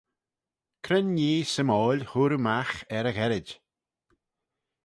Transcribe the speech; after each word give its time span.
Cre'n 0.83 1.07
nhee 1.15 1.47
symoil 1.53 2.01
hooar 2.11 2.31
oo 2.35 2.43
magh 2.45 2.75
er 2.97 3.09
y 3.11 3.13
gherrid? 3.17 3.49